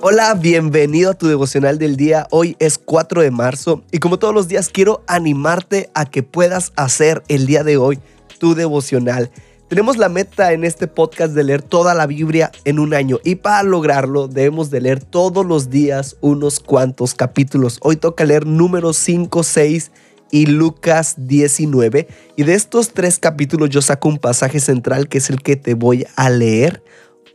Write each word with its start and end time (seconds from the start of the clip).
Hola, 0.00 0.32
bienvenido 0.34 1.10
a 1.10 1.14
tu 1.14 1.26
devocional 1.26 1.76
del 1.76 1.96
día. 1.96 2.28
Hoy 2.30 2.54
es 2.60 2.78
4 2.78 3.20
de 3.20 3.32
marzo 3.32 3.82
y 3.90 3.98
como 3.98 4.20
todos 4.20 4.32
los 4.32 4.46
días 4.46 4.68
quiero 4.68 5.02
animarte 5.08 5.90
a 5.92 6.04
que 6.04 6.22
puedas 6.22 6.72
hacer 6.76 7.24
el 7.26 7.46
día 7.46 7.64
de 7.64 7.78
hoy 7.78 7.98
tu 8.38 8.54
devocional. 8.54 9.32
Tenemos 9.66 9.96
la 9.96 10.08
meta 10.08 10.52
en 10.52 10.62
este 10.62 10.86
podcast 10.86 11.34
de 11.34 11.42
leer 11.42 11.62
toda 11.62 11.94
la 11.94 12.06
Biblia 12.06 12.52
en 12.64 12.78
un 12.78 12.94
año 12.94 13.18
y 13.24 13.34
para 13.34 13.64
lograrlo 13.64 14.28
debemos 14.28 14.70
de 14.70 14.82
leer 14.82 15.02
todos 15.02 15.44
los 15.44 15.68
días 15.68 16.16
unos 16.20 16.60
cuantos 16.60 17.16
capítulos. 17.16 17.80
Hoy 17.82 17.96
toca 17.96 18.24
leer 18.24 18.46
números 18.46 18.96
5, 18.98 19.42
6 19.42 19.90
y 20.30 20.46
Lucas 20.46 21.16
19 21.18 22.06
y 22.36 22.44
de 22.44 22.54
estos 22.54 22.92
tres 22.92 23.18
capítulos 23.18 23.70
yo 23.70 23.82
saco 23.82 24.08
un 24.08 24.18
pasaje 24.18 24.60
central 24.60 25.08
que 25.08 25.18
es 25.18 25.28
el 25.28 25.42
que 25.42 25.56
te 25.56 25.74
voy 25.74 26.06
a 26.14 26.30
leer. 26.30 26.84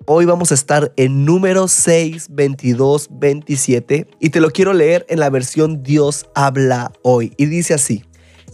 Hoy 0.05 0.25
vamos 0.25 0.51
a 0.51 0.55
estar 0.55 0.91
en 0.97 1.23
números 1.23 1.71
6, 1.71 2.27
22, 2.31 3.07
27 3.11 4.07
y 4.19 4.29
te 4.31 4.41
lo 4.41 4.51
quiero 4.51 4.73
leer 4.73 5.05
en 5.07 5.21
la 5.21 5.29
versión 5.29 5.81
Dios 5.81 6.25
habla 6.35 6.91
hoy 7.03 7.33
y 7.37 7.45
dice 7.45 7.73
así. 7.73 8.03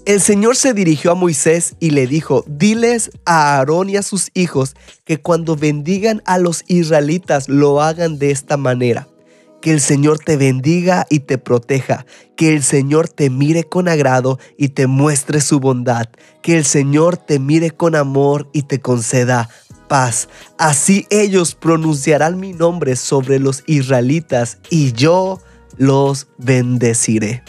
El 0.05 0.21
Señor 0.21 0.55
se 0.55 0.75
dirigió 0.75 1.11
a 1.11 1.15
Moisés 1.15 1.75
y 1.79 1.89
le 1.89 2.05
dijo, 2.05 2.45
diles 2.47 3.09
a 3.25 3.57
Aarón 3.57 3.89
y 3.89 3.97
a 3.97 4.03
sus 4.03 4.29
hijos 4.35 4.75
que 5.05 5.17
cuando 5.17 5.55
bendigan 5.55 6.21
a 6.25 6.37
los 6.37 6.63
israelitas 6.67 7.49
lo 7.49 7.81
hagan 7.81 8.19
de 8.19 8.29
esta 8.29 8.55
manera. 8.55 9.07
Que 9.59 9.71
el 9.71 9.81
Señor 9.81 10.19
te 10.19 10.37
bendiga 10.37 11.07
y 11.09 11.19
te 11.21 11.37
proteja. 11.37 12.05
Que 12.37 12.53
el 12.53 12.63
Señor 12.63 13.09
te 13.09 13.29
mire 13.29 13.65
con 13.65 13.87
agrado 13.89 14.39
y 14.55 14.69
te 14.69 14.87
muestre 14.87 15.41
su 15.41 15.59
bondad. 15.59 16.07
Que 16.41 16.57
el 16.57 16.63
Señor 16.63 17.17
te 17.17 17.39
mire 17.39 17.71
con 17.71 17.95
amor 17.95 18.49
y 18.53 18.63
te 18.63 18.79
conceda 18.79 19.49
paz. 19.89 20.29
Así 20.57 21.05
ellos 21.09 21.55
pronunciarán 21.55 22.39
mi 22.39 22.53
nombre 22.53 22.95
sobre 22.95 23.39
los 23.39 23.63
israelitas 23.65 24.59
y 24.69 24.93
yo 24.93 25.41
los 25.77 26.27
bendeciré. 26.37 27.43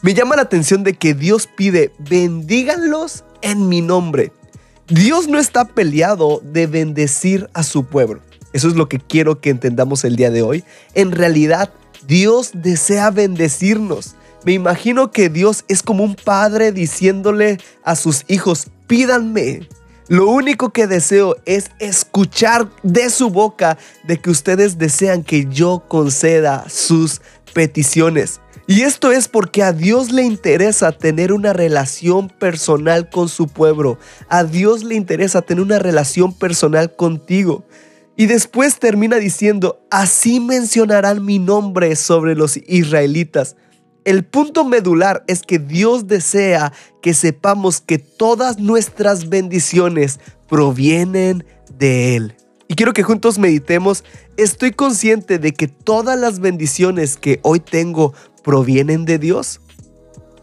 Me 0.00 0.14
llama 0.14 0.36
la 0.36 0.42
atención 0.42 0.82
de 0.84 0.94
que 0.94 1.12
Dios 1.12 1.46
pide, 1.54 1.92
bendíganlos 1.98 3.24
en 3.42 3.68
mi 3.68 3.82
nombre. 3.82 4.32
Dios 4.88 5.28
no 5.28 5.38
está 5.38 5.66
peleado 5.66 6.40
de 6.42 6.66
bendecir 6.66 7.50
a 7.52 7.62
su 7.62 7.84
pueblo. 7.84 8.22
Eso 8.52 8.68
es 8.68 8.76
lo 8.76 8.88
que 8.88 9.00
quiero 9.00 9.40
que 9.40 9.50
entendamos 9.50 10.04
el 10.04 10.16
día 10.16 10.30
de 10.30 10.42
hoy. 10.42 10.64
En 10.94 11.12
realidad, 11.12 11.70
Dios 12.06 12.52
desea 12.54 13.10
bendecirnos. 13.10 14.14
Me 14.44 14.52
imagino 14.52 15.10
que 15.10 15.28
Dios 15.28 15.64
es 15.66 15.82
como 15.82 16.04
un 16.04 16.14
padre 16.14 16.70
diciéndole 16.70 17.58
a 17.82 17.96
sus 17.96 18.24
hijos, 18.28 18.68
pídanme. 18.86 19.68
Lo 20.08 20.28
único 20.28 20.70
que 20.70 20.86
deseo 20.86 21.36
es 21.46 21.70
escuchar 21.80 22.68
de 22.84 23.10
su 23.10 23.30
boca 23.30 23.76
de 24.04 24.18
que 24.18 24.30
ustedes 24.30 24.78
desean 24.78 25.24
que 25.24 25.46
yo 25.50 25.82
conceda 25.88 26.68
sus 26.68 27.20
peticiones. 27.52 28.40
Y 28.68 28.82
esto 28.82 29.10
es 29.10 29.26
porque 29.26 29.64
a 29.64 29.72
Dios 29.72 30.12
le 30.12 30.22
interesa 30.22 30.92
tener 30.92 31.32
una 31.32 31.52
relación 31.52 32.28
personal 32.28 33.10
con 33.10 33.28
su 33.28 33.48
pueblo. 33.48 33.98
A 34.28 34.44
Dios 34.44 34.84
le 34.84 34.94
interesa 34.94 35.42
tener 35.42 35.62
una 35.62 35.80
relación 35.80 36.32
personal 36.32 36.94
contigo. 36.94 37.64
Y 38.16 38.26
después 38.26 38.78
termina 38.78 39.16
diciendo, 39.16 39.80
así 39.90 40.38
mencionarán 40.38 41.24
mi 41.24 41.38
nombre 41.40 41.96
sobre 41.96 42.34
los 42.34 42.56
israelitas. 42.56 43.56
El 44.06 44.24
punto 44.24 44.64
medular 44.64 45.24
es 45.26 45.42
que 45.42 45.58
Dios 45.58 46.06
desea 46.06 46.72
que 47.02 47.12
sepamos 47.12 47.80
que 47.80 47.98
todas 47.98 48.60
nuestras 48.60 49.28
bendiciones 49.28 50.20
provienen 50.48 51.44
de 51.76 52.14
Él. 52.14 52.36
Y 52.68 52.76
quiero 52.76 52.92
que 52.92 53.02
juntos 53.02 53.40
meditemos, 53.40 54.04
estoy 54.36 54.70
consciente 54.70 55.40
de 55.40 55.52
que 55.52 55.66
todas 55.66 56.16
las 56.20 56.38
bendiciones 56.38 57.16
que 57.16 57.40
hoy 57.42 57.58
tengo 57.58 58.14
provienen 58.44 59.06
de 59.06 59.18
Dios? 59.18 59.60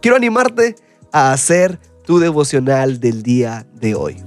Quiero 0.01 0.17
animarte 0.17 0.75
a 1.13 1.31
hacer 1.31 1.79
tu 2.05 2.19
devocional 2.19 2.99
del 2.99 3.23
día 3.23 3.65
de 3.75 3.95
hoy. 3.95 4.21